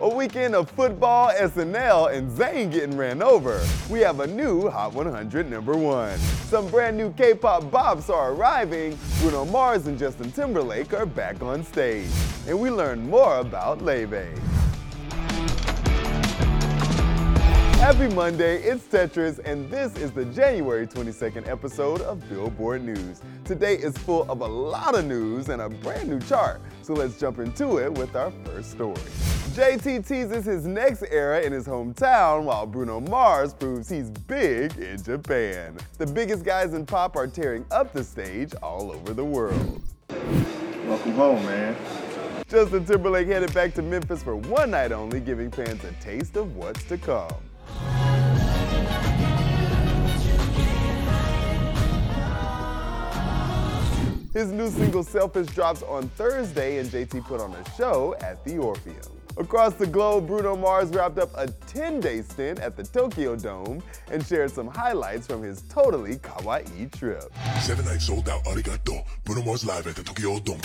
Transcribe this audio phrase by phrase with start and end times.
[0.00, 3.60] A weekend of football, SNL, and Zayn getting ran over.
[3.90, 6.16] We have a new Hot 100 number one.
[6.46, 8.96] Some brand new K-pop bops are arriving.
[9.18, 12.12] Bruno Mars and Justin Timberlake are back on stage.
[12.46, 14.57] And we learn more about Leve.
[17.88, 23.22] Happy Monday, it's Tetris, and this is the January 22nd episode of Billboard News.
[23.46, 27.18] Today is full of a lot of news and a brand new chart, so let's
[27.18, 29.00] jump into it with our first story.
[29.54, 35.02] JT teases his next era in his hometown, while Bruno Mars proves he's big in
[35.02, 35.74] Japan.
[35.96, 39.82] The biggest guys in pop are tearing up the stage all over the world.
[40.10, 41.74] Welcome home, man.
[42.50, 46.54] Justin Timberlake headed back to Memphis for one night only, giving fans a taste of
[46.54, 47.32] what's to come.
[54.34, 58.58] His new single Selfish drops on Thursday, and JT put on a show at the
[58.58, 58.96] Orpheum.
[59.38, 63.82] Across the globe, Bruno Mars wrapped up a 10 day stint at the Tokyo Dome
[64.10, 67.32] and shared some highlights from his totally kawaii trip.
[67.60, 69.02] Seven nights sold out, arigato.
[69.24, 70.60] Bruno Mars live at the Tokyo Dome.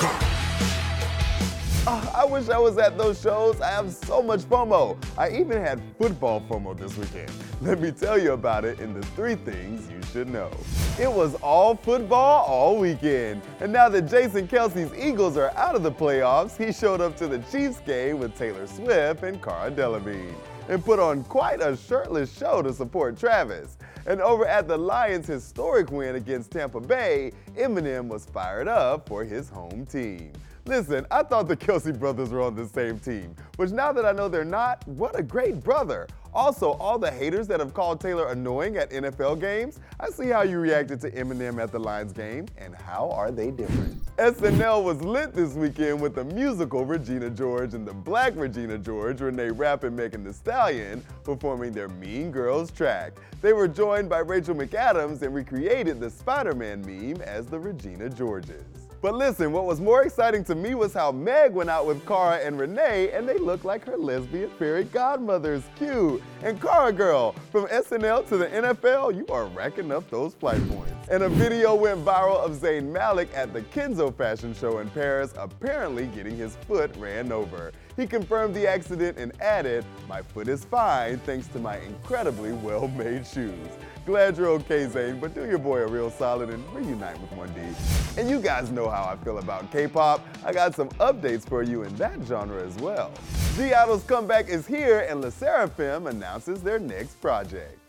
[1.87, 3.59] I wish I was at those shows.
[3.59, 4.97] I have so much FOMO.
[5.17, 7.29] I even had football FOMO this weekend.
[7.61, 10.49] Let me tell you about it in the three things you should know.
[10.97, 13.41] It was all football all weekend.
[13.59, 17.27] And now that Jason Kelce's Eagles are out of the playoffs, he showed up to
[17.27, 20.33] the Chiefs game with Taylor Swift and Cara Delevingne
[20.69, 23.77] and put on quite a shirtless show to support Travis.
[24.05, 29.25] And over at the Lions' historic win against Tampa Bay, Eminem was fired up for
[29.25, 30.31] his home team.
[30.65, 34.13] Listen, I thought the Kelce brothers were on the same team, but now that I
[34.13, 36.07] know they're not, what a great brother.
[36.33, 40.43] Also, all the haters that have called Taylor annoying at NFL games, I see how
[40.43, 44.01] you reacted to Eminem at the Lions game, and how are they different?
[44.15, 49.17] SNL was lit this weekend with the musical Regina George and the black Regina George,
[49.17, 53.11] Reneé Rapp and Megan Thee Stallion, performing their Mean Girls track.
[53.41, 58.82] They were joined by Rachel McAdams and recreated the Spider-Man meme as the Regina Georges.
[59.03, 62.37] But listen, what was more exciting to me was how Meg went out with Cara
[62.37, 65.63] and Reneé, and they looked like her lesbian fairy godmothers.
[65.75, 66.23] Cute.
[66.41, 70.93] And Cara Girl, from SNL to the NFL, you are racking up those flight points.
[71.11, 75.33] And a video went viral of Zayn Malik at the Kenzo fashion show in Paris,
[75.35, 77.73] apparently getting his foot ran over.
[77.97, 82.87] He confirmed the accident and added, My foot is fine thanks to my incredibly well
[82.87, 83.67] made shoes.
[84.05, 88.17] Glad you're okay, Zayn, but do your boy a real solid and reunite with 1D.
[88.17, 90.21] And you guys know how I feel about K-pop.
[90.43, 93.11] I got some updates for you in that genre as well.
[93.55, 97.79] (G)I-DLE's comeback is here, and LE SSERAFIM announces their next project.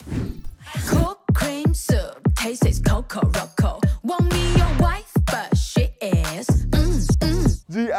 [0.87, 3.81] Cook cream soup, tastes Coco Roco.
[4.05, 5.04] Want me your wife,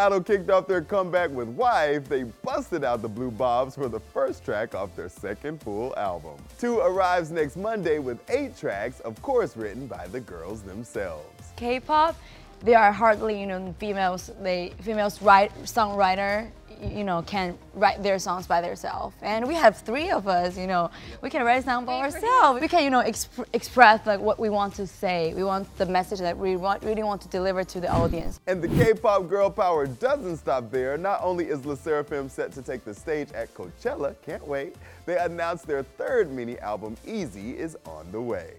[0.06, 2.08] (G)I-DLE kicked off their comeback with Wife.
[2.08, 6.36] They busted out the Blue Bobs for the first track off their second full album.
[6.60, 11.26] Two arrives next Monday with eight tracks, of course written by the girls themselves.
[11.56, 12.16] K-pop,
[12.62, 14.30] they are hardly you know females.
[14.42, 19.16] They females write songwriter you know can write their songs by themselves.
[19.22, 20.90] And we have three of us you know.
[21.22, 22.62] We can write a song by ourselves.
[22.62, 25.34] We can you know exp- express like what we want to say.
[25.34, 28.40] We want the message that we want, really want to deliver to the audience.
[28.48, 30.98] And the K-pop girl power doesn't stop there.
[30.98, 34.76] Not only is LE SSERAFIM set to take the stage at Coachella, can't wait,
[35.06, 38.54] they announced their third mini album, Easy, is on the way.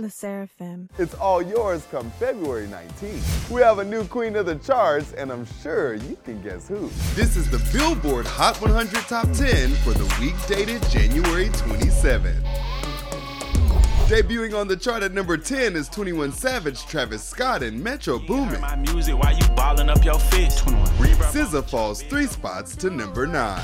[0.00, 0.88] LE SSERAFIM.
[0.98, 3.50] It's all yours come February 19th.
[3.50, 6.88] We have a new queen of the charts, and I'm sure you can guess who.
[7.14, 12.42] This is the Billboard Hot 100 Top 10 for the week dated January 27th.
[14.08, 18.60] Debuting on the chart at number 10 is 21 Savage, Travis Scott, and Metro Boomin.
[18.60, 20.58] My music while you balling up your fist.
[20.60, 21.16] 21.
[21.32, 23.60] SZA falls three spots to number 9.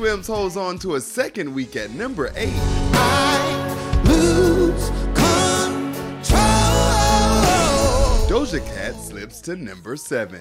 [0.00, 2.48] Swims holds on to a second week at number 8.
[8.26, 10.40] Doja Cat slips to number 7.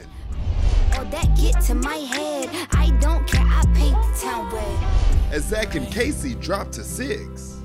[0.93, 2.49] Oh, that get to my head.
[2.71, 3.45] I don't care.
[3.45, 5.33] I paint the town red.
[5.33, 7.57] As Zach and Kacey drop to 6.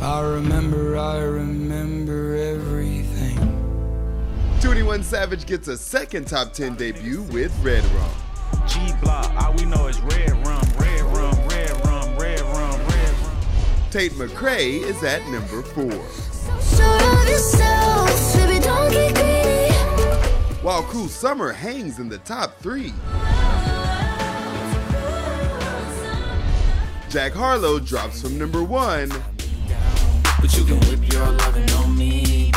[0.00, 3.38] I remember, I remember everything.
[4.60, 8.10] 21 Savage gets a second top 10 debut with Red Rum.
[8.66, 11.03] G Block, all we know is red rum, red rum, red
[13.94, 15.84] Tate McRae is at number 4.
[20.64, 22.92] While Cruel Summer hangs in the top 3.
[27.08, 29.10] Jack Harlow drops from number 1,
[30.40, 32.50] But you can whip your lovin' on me.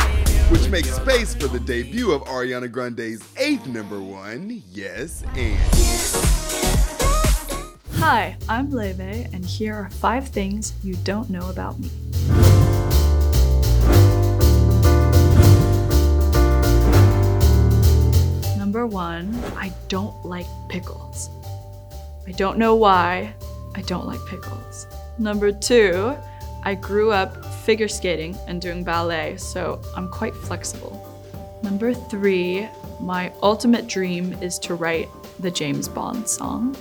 [0.50, 6.27] which makes space for the debut of Ariana Grande's eighth number 1, Yes and.
[8.10, 9.00] Hi, I'm Leve,
[9.34, 11.90] and here are five things you don't know about me.
[18.56, 21.28] Number one, I don't like pickles.
[22.26, 23.34] I don't know why,
[23.74, 24.86] I don't like pickles.
[25.18, 26.16] Number two,
[26.64, 30.96] I grew up figure skating and doing ballet, so I'm quite flexible.
[31.62, 32.70] Number three,
[33.00, 35.10] my ultimate dream is to write
[35.40, 36.74] the James Bond song.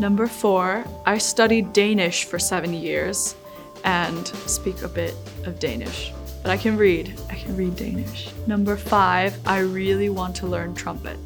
[0.00, 3.36] Number four, I studied Danish for seven years
[3.84, 5.14] and speak a bit
[5.44, 6.14] of Danish.
[6.40, 8.30] But I can read, I can read Danish.
[8.46, 11.18] Number five, I really want to learn trumpet.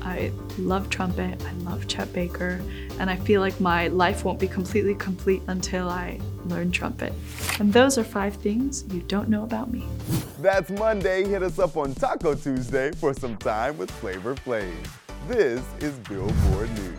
[0.00, 2.62] I love trumpet, I love Chet Baker,
[2.98, 7.12] and I feel like my life won't be completely complete until I learn trumpet.
[7.60, 9.86] And those are five things you don't know about me.
[10.40, 11.28] That's Monday.
[11.28, 14.72] Hit us up on Taco Tuesday for some time with Flavor Flav.
[15.28, 16.93] This is Billboard News.